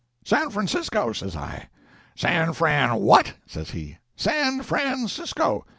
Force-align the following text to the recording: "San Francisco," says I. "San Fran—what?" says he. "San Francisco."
"San 0.25 0.49
Francisco," 0.49 1.13
says 1.13 1.35
I. 1.35 1.69
"San 2.15 2.53
Fran—what?" 2.53 3.33
says 3.45 3.69
he. 3.69 3.99
"San 4.15 4.63
Francisco." 4.63 5.67